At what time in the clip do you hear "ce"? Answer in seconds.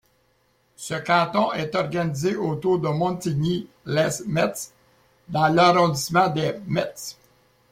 0.77-0.95